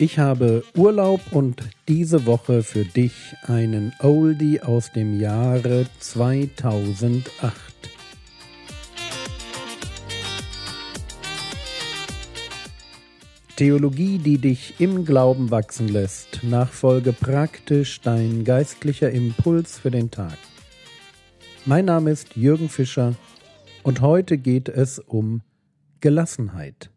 [0.00, 7.24] Ich habe Urlaub und diese Woche für dich einen Oldie aus dem Jahre 2008.
[13.56, 16.44] Theologie, die dich im Glauben wachsen lässt.
[16.44, 20.38] Nachfolge praktisch dein geistlicher Impuls für den Tag.
[21.66, 23.14] Mein Name ist Jürgen Fischer
[23.82, 25.42] und heute geht es um
[26.00, 26.88] Gelassenheit.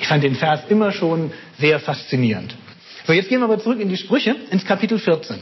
[0.00, 2.54] Ich fand den Vers immer schon sehr faszinierend.
[3.06, 5.38] So, jetzt gehen wir aber zurück in die Sprüche, ins Kapitel 14.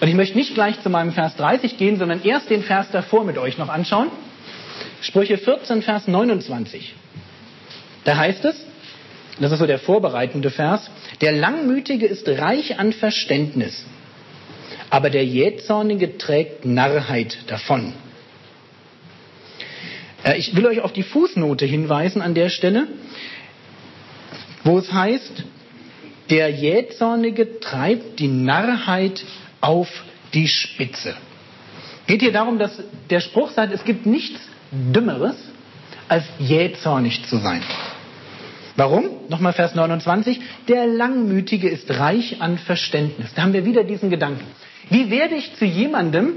[0.00, 3.24] Und ich möchte nicht gleich zu meinem Vers 30 gehen, sondern erst den Vers davor
[3.24, 4.08] mit euch noch anschauen.
[5.00, 6.94] Sprüche 14, Vers 29.
[8.04, 8.66] Da heißt es,
[9.40, 13.84] das ist so der vorbereitende Vers, der Langmütige ist reich an Verständnis,
[14.90, 17.92] aber der Jähzornige trägt Narrheit davon.
[20.24, 22.88] Äh, ich will euch auf die Fußnote hinweisen an der Stelle,
[24.64, 25.44] wo es heißt,
[26.30, 29.24] der Jähzornige treibt die Narrheit
[29.60, 29.88] auf
[30.34, 31.14] die Spitze.
[32.06, 35.36] Geht hier darum, dass der Spruch sagt, es gibt nichts Dümmeres,
[36.08, 37.62] als jähzornig zu sein.
[38.76, 39.04] Warum?
[39.28, 40.40] Nochmal Vers 29.
[40.68, 43.32] Der Langmütige ist reich an Verständnis.
[43.34, 44.44] Da haben wir wieder diesen Gedanken.
[44.88, 46.34] Wie werde ich zu jemandem,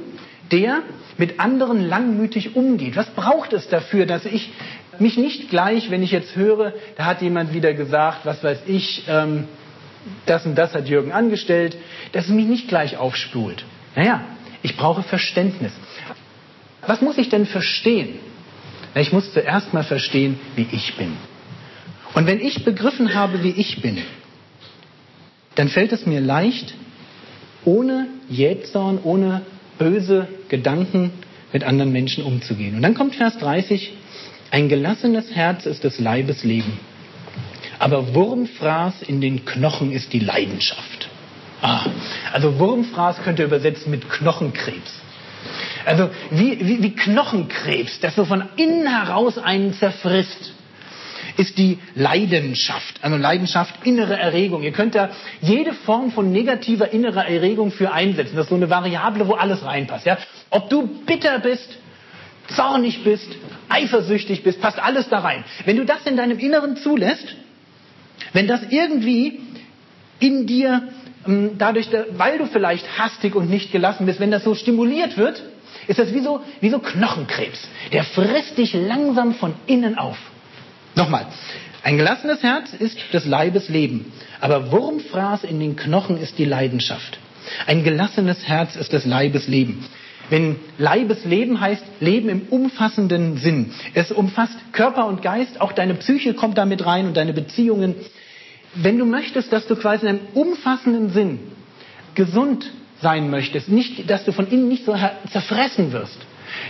[0.51, 0.81] der
[1.17, 2.95] mit anderen langmütig umgeht?
[2.95, 4.51] Was braucht es dafür, dass ich
[4.99, 9.03] mich nicht gleich, wenn ich jetzt höre, da hat jemand wieder gesagt, was weiß ich,
[9.07, 9.47] ähm,
[10.25, 11.77] das und das hat Jürgen angestellt,
[12.11, 13.65] dass es mich nicht gleich aufspult.
[13.95, 14.21] Naja,
[14.61, 15.73] ich brauche Verständnis.
[16.85, 18.19] Was muss ich denn verstehen?
[18.93, 21.17] Na, ich muss zuerst mal verstehen, wie ich bin.
[22.13, 24.01] Und wenn ich begriffen habe, wie ich bin,
[25.55, 26.73] dann fällt es mir leicht,
[27.65, 29.41] ohne Jähzorn, ohne
[29.77, 31.11] böse Gedanken
[31.53, 32.75] mit anderen Menschen umzugehen.
[32.75, 33.93] Und dann kommt Vers 30,
[34.51, 36.79] ein gelassenes Herz ist des Leibes Leben,
[37.79, 41.09] aber Wurmfraß in den Knochen ist die Leidenschaft.
[41.61, 41.85] Ah,
[42.31, 45.01] also Wurmfraß könnt ihr übersetzen mit Knochenkrebs.
[45.85, 50.54] Also wie, wie, wie Knochenkrebs, das so von innen heraus einen zerfrisst
[51.37, 52.99] ist die Leidenschaft.
[53.01, 54.63] Also Leidenschaft, innere Erregung.
[54.63, 55.09] Ihr könnt da
[55.41, 58.35] jede Form von negativer innerer Erregung für einsetzen.
[58.35, 60.05] Das ist so eine Variable, wo alles reinpasst.
[60.05, 60.17] Ja?
[60.49, 61.77] Ob du bitter bist,
[62.47, 63.27] zornig bist,
[63.69, 65.43] eifersüchtig bist, passt alles da rein.
[65.65, 67.35] Wenn du das in deinem Inneren zulässt,
[68.33, 69.39] wenn das irgendwie
[70.19, 70.89] in dir,
[71.27, 75.41] ähm, dadurch, weil du vielleicht hastig und nicht gelassen bist, wenn das so stimuliert wird,
[75.87, 77.67] ist das wie so, wie so Knochenkrebs.
[77.91, 80.17] Der frisst dich langsam von innen auf.
[80.95, 81.27] Nochmal.
[81.83, 87.19] Ein gelassenes Herz ist des Leibes Leben, aber Wurmfraß in den Knochen ist die Leidenschaft.
[87.67, 89.85] Ein gelassenes Herz ist des Leibes Leben.
[90.29, 93.71] Wenn Leibesleben heißt Leben im umfassenden Sinn.
[93.93, 97.95] Es umfasst Körper und Geist, auch deine Psyche kommt damit rein und deine Beziehungen.
[98.73, 101.39] Wenn du möchtest, dass du quasi in einem umfassenden Sinn
[102.15, 104.95] gesund sein möchtest, nicht, dass du von innen nicht so
[105.31, 106.17] zerfressen wirst,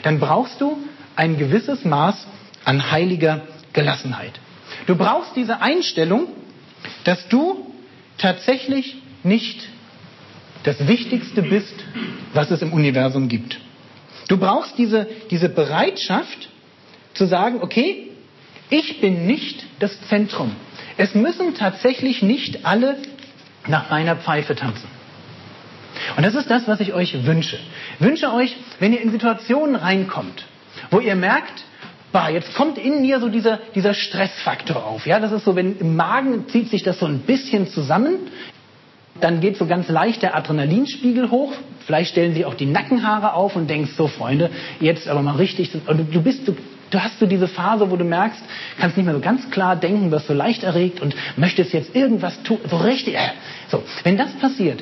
[0.03, 0.77] dann brauchst du
[1.15, 2.27] ein gewisses Maß
[2.65, 3.43] an heiliger
[3.75, 4.39] Gelassenheit.
[4.87, 6.29] Du brauchst diese Einstellung,
[7.03, 7.71] dass du
[8.17, 9.67] tatsächlich nicht
[10.63, 11.75] das Wichtigste bist,
[12.33, 13.59] was es im Universum gibt.
[14.27, 16.49] Du brauchst diese, diese Bereitschaft
[17.13, 18.09] zu sagen, okay,
[18.71, 20.55] ich bin nicht das Zentrum.
[20.97, 22.97] Es müssen tatsächlich nicht alle
[23.67, 24.87] nach meiner Pfeife tanzen.
[26.17, 27.59] Und das ist das, was ich euch wünsche.
[27.99, 30.45] Ich wünsche euch, wenn ihr in Situationen reinkommt,
[30.89, 31.63] wo ihr merkt,
[32.15, 35.05] bah, jetzt kommt in mir so dieser, dieser Stressfaktor auf.
[35.05, 38.15] Ja, das ist so, wenn im Magen zieht sich das so ein bisschen zusammen,
[39.19, 41.51] dann geht so ganz leicht der Adrenalinspiegel hoch.
[41.85, 44.49] Vielleicht stellen sich auch die Nackenhaare auf und denkst so, Freunde,
[44.79, 45.73] jetzt aber mal richtig.
[45.73, 46.55] Du bist, du,
[46.89, 48.41] du hast so diese Phase, wo du merkst,
[48.79, 52.41] kannst nicht mehr so ganz klar denken, wirst so leicht erregt und möchtest jetzt irgendwas
[52.43, 53.15] tun, so richtig.
[53.15, 53.31] Äh,
[53.67, 54.81] so, wenn das passiert,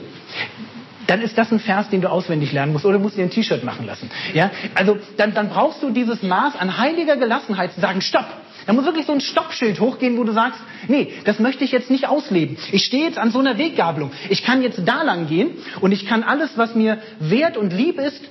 [1.08, 3.64] dann ist das ein Vers, den du auswendig lernen musst oder musst dir ein T-Shirt
[3.64, 4.10] machen lassen.
[4.34, 4.52] Ja?
[4.76, 8.26] Also dann, dann brauchst du dieses Maß an heiliger Gelassenheit zu sagen, stopp.
[8.66, 11.90] Da muss wirklich so ein Stoppschild hochgehen, wo du sagst, nee, das möchte ich jetzt
[11.90, 12.58] nicht ausleben.
[12.72, 14.12] Ich stehe jetzt an so einer Weggabelung.
[14.30, 18.00] Ich kann jetzt da lang gehen und ich kann alles, was mir wert und lieb
[18.00, 18.22] ist,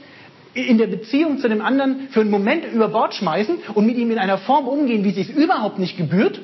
[0.54, 4.10] in der Beziehung zu dem anderen für einen Moment über Bord schmeißen und mit ihm
[4.10, 6.40] in einer Form umgehen, wie es sich überhaupt nicht gebührt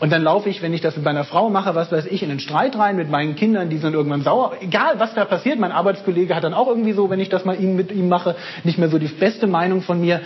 [0.00, 2.30] und dann laufe ich, wenn ich das mit meiner Frau mache, was weiß ich, in
[2.30, 4.56] einen Streit rein mit meinen Kindern, die sind irgendwann sauer.
[4.60, 7.58] Egal, was da passiert, mein Arbeitskollege hat dann auch irgendwie so, wenn ich das mal
[7.58, 10.20] mit ihm mache, nicht mehr so die beste Meinung von mir.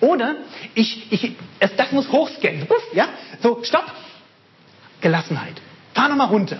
[0.00, 0.36] Oder
[0.74, 1.36] ich, ich,
[1.76, 2.66] das muss hochscannen.
[2.94, 3.08] Ja?
[3.40, 3.84] So, stopp.
[5.00, 5.60] Gelassenheit.
[5.92, 6.58] Fahr nochmal runter.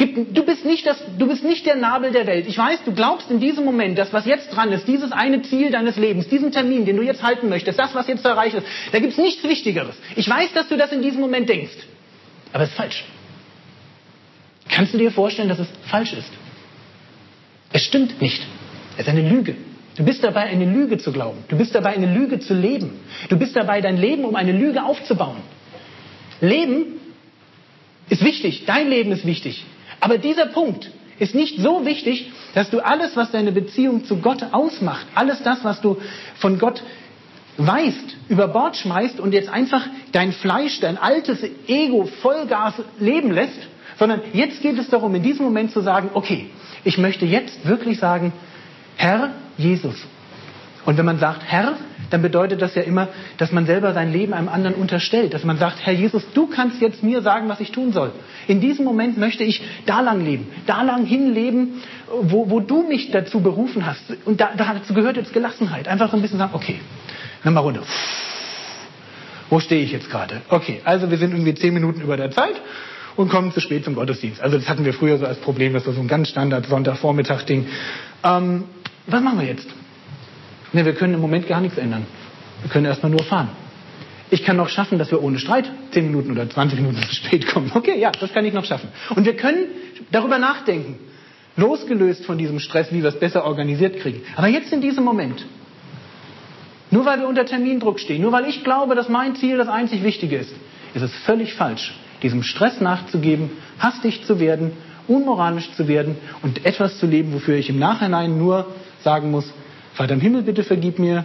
[0.00, 2.46] Du bist, nicht das, du bist nicht der Nabel der Welt.
[2.48, 5.70] Ich weiß, du glaubst in diesem Moment, dass was jetzt dran ist, dieses eine Ziel
[5.70, 8.66] deines Lebens, diesen Termin, den du jetzt halten möchtest, das, was jetzt zu erreichen ist,
[8.92, 9.94] da gibt es nichts Wichtigeres.
[10.16, 11.76] Ich weiß, dass du das in diesem Moment denkst.
[12.54, 13.04] Aber es ist falsch.
[14.70, 16.30] Kannst du dir vorstellen, dass es falsch ist?
[17.72, 18.42] Es stimmt nicht.
[18.96, 19.54] Es ist eine Lüge.
[19.96, 21.44] Du bist dabei, eine Lüge zu glauben.
[21.48, 23.00] Du bist dabei, eine Lüge zu leben.
[23.28, 25.42] Du bist dabei, dein Leben um eine Lüge aufzubauen.
[26.40, 27.00] Leben
[28.08, 28.64] ist wichtig.
[28.64, 29.64] Dein Leben ist wichtig.
[30.00, 34.42] Aber dieser Punkt ist nicht so wichtig, dass du alles, was deine Beziehung zu Gott
[34.52, 35.98] ausmacht, alles das, was du
[36.38, 36.82] von Gott
[37.58, 43.68] weißt, über Bord schmeißt und jetzt einfach dein Fleisch, dein altes Ego Vollgas leben lässt,
[43.98, 46.48] sondern jetzt geht es darum, in diesem Moment zu sagen, okay,
[46.84, 48.32] ich möchte jetzt wirklich sagen,
[48.96, 49.96] Herr Jesus.
[50.86, 51.76] Und wenn man sagt Herr,
[52.10, 53.08] dann bedeutet das ja immer,
[53.38, 55.32] dass man selber sein Leben einem anderen unterstellt.
[55.32, 58.12] Dass man sagt, Herr Jesus, du kannst jetzt mir sagen, was ich tun soll.
[58.48, 61.82] In diesem Moment möchte ich da lang leben, da lang hinleben,
[62.22, 64.02] wo, wo du mich dazu berufen hast.
[64.24, 65.88] Und da, dazu gehört jetzt Gelassenheit.
[65.88, 66.80] Einfach so ein bisschen sagen, okay,
[67.44, 67.82] nimm mal runter.
[69.48, 70.42] Wo stehe ich jetzt gerade?
[70.48, 72.60] Okay, also wir sind irgendwie zehn Minuten über der Zeit
[73.16, 74.40] und kommen zu spät zum Gottesdienst.
[74.40, 77.66] Also das hatten wir früher so als Problem, das war so ein ganz Standard Sonntagvormittag-Ding.
[78.22, 78.64] Ähm,
[79.06, 79.66] was machen wir jetzt?
[80.72, 82.06] Ne, wir können im Moment gar nichts ändern.
[82.62, 83.48] Wir können erstmal nur fahren.
[84.30, 87.48] Ich kann noch schaffen, dass wir ohne Streit 10 Minuten oder 20 Minuten zu spät
[87.48, 87.72] kommen.
[87.74, 88.88] Okay, ja, das kann ich noch schaffen.
[89.16, 89.66] Und wir können
[90.12, 90.98] darüber nachdenken,
[91.56, 94.22] losgelöst von diesem Stress, wie wir es besser organisiert kriegen.
[94.36, 95.44] Aber jetzt in diesem Moment,
[96.92, 100.04] nur weil wir unter Termindruck stehen, nur weil ich glaube, dass mein Ziel das einzig
[100.04, 100.54] Wichtige ist,
[100.94, 104.72] ist es völlig falsch, diesem Stress nachzugeben, hastig zu werden,
[105.08, 108.66] unmoralisch zu werden und etwas zu leben, wofür ich im Nachhinein nur
[109.02, 109.52] sagen muss,
[109.94, 111.24] Vater im Himmel, bitte vergib mir.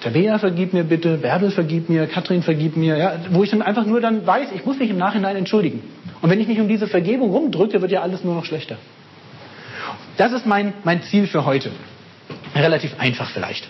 [0.00, 1.18] Tabea, vergib mir bitte.
[1.18, 2.06] Bärbel, vergib mir.
[2.06, 2.96] Katrin, vergib mir.
[2.96, 5.82] Ja, wo ich dann einfach nur dann weiß, ich muss mich im Nachhinein entschuldigen.
[6.20, 8.76] Und wenn ich mich um diese Vergebung rumdrücke, wird ja alles nur noch schlechter.
[10.16, 11.70] Das ist mein, mein Ziel für heute.
[12.54, 13.68] Relativ einfach vielleicht.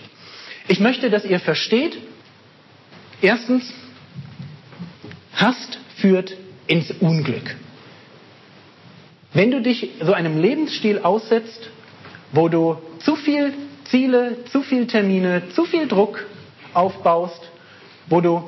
[0.67, 1.97] Ich möchte, dass ihr versteht,
[3.21, 3.73] erstens,
[5.39, 6.35] Hast führt
[6.67, 7.55] ins Unglück.
[9.33, 11.69] Wenn du dich so einem Lebensstil aussetzt,
[12.33, 13.53] wo du zu viel
[13.89, 16.25] Ziele, zu viel Termine, zu viel Druck
[16.73, 17.49] aufbaust,
[18.07, 18.43] wo du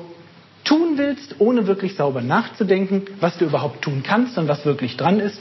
[0.64, 5.20] tun willst, ohne wirklich sauber nachzudenken, was du überhaupt tun kannst und was wirklich dran
[5.20, 5.40] ist,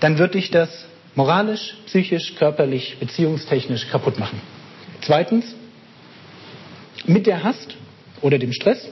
[0.00, 4.40] dann wird dich das moralisch, psychisch, körperlich, beziehungstechnisch kaputt machen.
[5.02, 5.54] Zweitens,
[7.06, 7.76] mit der Hast
[8.20, 8.88] oder dem Stress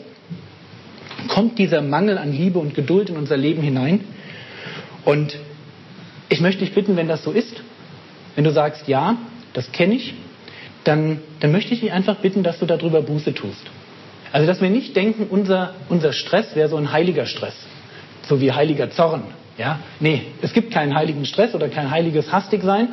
[1.28, 4.04] kommt dieser Mangel an Liebe und Geduld in unser Leben hinein.
[5.04, 5.38] Und
[6.28, 7.62] ich möchte dich bitten, wenn das so ist,
[8.34, 9.16] wenn du sagst, ja,
[9.58, 10.14] das kenne ich,
[10.84, 13.66] dann, dann möchte ich dich einfach bitten, dass du darüber Buße tust.
[14.30, 17.56] Also, dass wir nicht denken, unser, unser Stress wäre so ein heiliger Stress,
[18.22, 19.24] so wie heiliger Zorn.
[19.56, 19.80] Ja?
[19.98, 22.90] Nee, es gibt keinen heiligen Stress oder kein heiliges Hastigsein.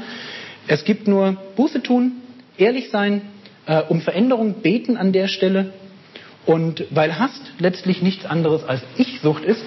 [0.67, 2.13] Es gibt nur Buße tun,
[2.57, 3.21] ehrlich sein,
[3.67, 5.71] äh, um Veränderung beten an der Stelle.
[6.47, 9.65] Und weil Hast letztlich nichts anderes als Ich-Sucht ist,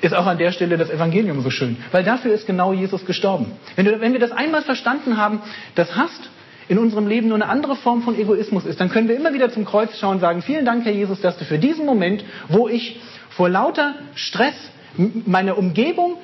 [0.00, 1.76] ist auch an der Stelle das Evangelium so schön.
[1.92, 3.52] Weil dafür ist genau Jesus gestorben.
[3.76, 5.40] Wenn, du, wenn wir das einmal verstanden haben,
[5.74, 6.30] dass Hast
[6.68, 9.50] in unserem Leben nur eine andere Form von Egoismus ist, dann können wir immer wieder
[9.50, 12.68] zum Kreuz schauen und sagen, vielen Dank, Herr Jesus, dass du für diesen Moment, wo
[12.68, 13.00] ich
[13.30, 14.54] vor lauter Stress
[14.96, 16.16] meine Umgebung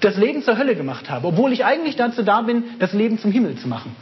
[0.00, 3.32] das Leben zur Hölle gemacht habe, obwohl ich eigentlich dazu da bin, das Leben zum
[3.32, 3.94] Himmel zu machen.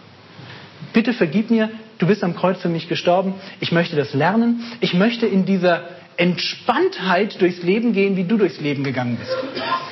[0.93, 4.94] Bitte vergib mir, du bist am Kreuz für mich gestorben, ich möchte das lernen, ich
[4.94, 5.82] möchte in dieser
[6.19, 9.34] Entspanntheit durchs Leben gehen, wie du durchs Leben gegangen bist.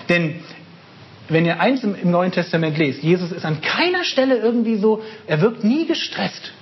[0.08, 0.40] Denn
[1.28, 5.40] wenn ihr eins im, Neuen Testament lest, Jesus ist an keiner Stelle irgendwie so, er
[5.40, 6.52] wirkt nie gestresst.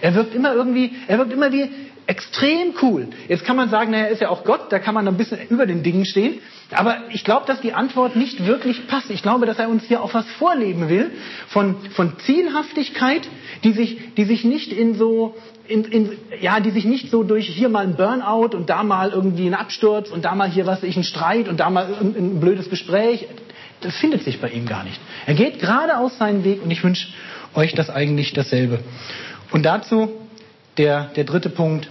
[0.00, 1.68] Er wirkt immer irgendwie, er wirkt immer wie
[2.06, 3.08] extrem cool.
[3.28, 5.38] Jetzt kann man sagen, naja, er ist ja auch Gott, da kann man ein bisschen
[5.48, 6.40] über den Dingen stehen.
[6.72, 9.10] Aber ich glaube, dass die Antwort nicht wirklich passt.
[9.10, 11.10] Ich glaube, dass er uns hier auch was vorleben will
[11.48, 13.28] von, von Zielhaftigkeit,
[13.62, 15.36] die sich, die sich nicht in so,
[15.72, 16.10] in, in,
[16.40, 19.54] ja, die sich nicht so durch hier mal ein Burnout und da mal irgendwie ein
[19.54, 22.70] Absturz und da mal hier was ich ein Streit und da mal ein, ein blödes
[22.70, 23.26] Gespräch.
[23.80, 25.00] Das findet sich bei ihm gar nicht.
[25.26, 27.08] Er geht geradeaus seinen Weg und ich wünsche
[27.54, 28.78] euch das eigentlich dasselbe.
[29.50, 30.10] Und dazu
[30.78, 31.90] der, der dritte Punkt.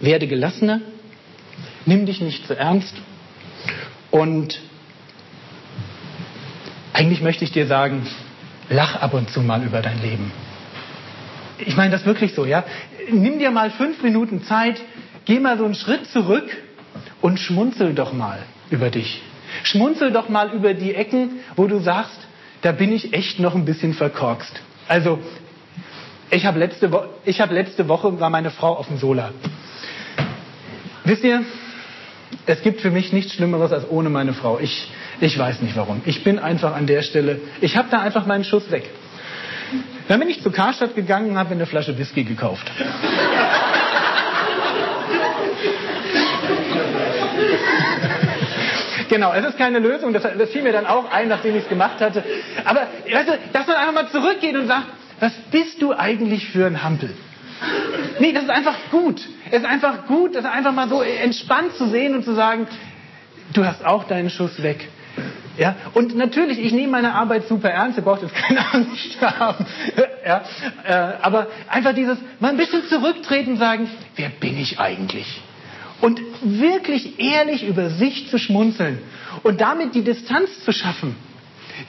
[0.00, 0.80] Werde gelassener.
[1.86, 2.94] Nimm dich nicht zu ernst.
[4.10, 4.60] Und
[6.92, 8.06] eigentlich möchte ich dir sagen,
[8.68, 10.32] lach ab und zu mal über dein Leben.
[11.58, 12.64] Ich meine das wirklich so, ja.
[13.10, 14.80] Nimm dir mal fünf Minuten Zeit,
[15.24, 16.44] geh mal so einen Schritt zurück
[17.20, 18.38] und schmunzel doch mal
[18.70, 19.22] über dich.
[19.62, 22.18] Schmunzel doch mal über die Ecken, wo du sagst,
[22.62, 24.60] da bin ich echt noch ein bisschen verkorkst.
[24.88, 25.20] Also,
[26.30, 29.32] ich habe letzte, Wo hab letzte Woche, war meine Frau auf dem Sola.
[31.04, 31.42] Wisst ihr,
[32.46, 34.58] es gibt für mich nichts Schlimmeres als ohne meine Frau.
[34.58, 34.88] Ich
[35.20, 36.02] Ich weiß nicht warum.
[36.06, 38.90] Ich bin einfach an der Stelle, ich habe da einfach meinen Schuss weg.
[40.08, 42.70] Dann bin ich zu Karstadt gegangen und habe eine Flasche Whisky gekauft.
[49.08, 51.68] Genau, es ist keine Lösung, das, das fiel mir dann auch ein, nachdem ich es
[51.68, 52.24] gemacht hatte.
[52.64, 54.86] Aber weißt du, dass man einfach mal zurückgeht und sagt,
[55.20, 57.10] was bist du eigentlich für ein Hampel?
[58.18, 59.20] Nee, das ist einfach gut.
[59.50, 62.66] Es ist einfach gut, das einfach mal so entspannt zu sehen und zu sagen,
[63.52, 64.88] du hast auch deinen Schuss weg.
[65.56, 69.64] Ja, und natürlich, ich nehme meine Arbeit super ernst, ihr braucht jetzt keine Angst haben.
[70.26, 70.42] Ja,
[70.84, 70.92] äh,
[71.22, 75.42] aber einfach dieses, mal ein bisschen zurücktreten sagen, wer bin ich eigentlich?
[76.00, 78.98] Und wirklich ehrlich über sich zu schmunzeln
[79.42, 81.14] und damit die Distanz zu schaffen,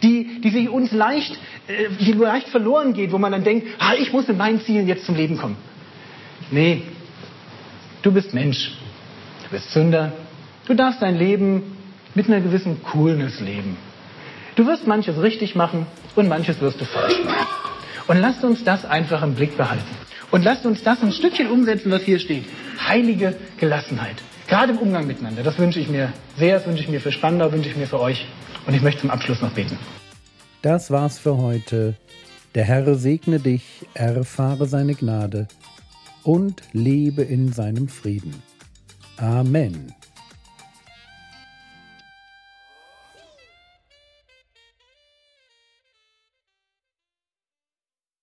[0.04, 1.36] die, die sich uns leicht,
[1.68, 4.88] äh, die leicht verloren geht, wo man dann denkt, ah, ich muss mit meinen Zielen
[4.88, 5.58] jetzt zum Leben kommen.
[6.52, 6.84] Nee,
[8.04, 8.72] du bist Mensch,
[9.46, 10.14] du bist Sünder,
[10.68, 11.75] du darfst dein Leben
[12.16, 13.78] mit einer gewissen Coolness leben.
[14.56, 17.48] Du wirst manches richtig machen und manches wirst du falsch machen.
[18.08, 19.84] Und lasst uns das einfach im Blick behalten.
[20.32, 22.46] Und lasst uns das ein Stückchen umsetzen, was hier steht.
[22.80, 24.16] Heilige Gelassenheit.
[24.48, 25.44] Gerade im Umgang miteinander.
[25.44, 28.00] Das wünsche ich mir sehr, das wünsche ich mir für Spandau, wünsche ich mir für
[28.00, 28.26] euch.
[28.66, 29.78] Und ich möchte zum Abschluss noch beten.
[30.62, 31.96] Das war's für heute.
[32.54, 35.48] Der Herr segne dich, erfahre seine Gnade
[36.24, 38.34] und lebe in seinem Frieden.
[39.18, 39.94] Amen.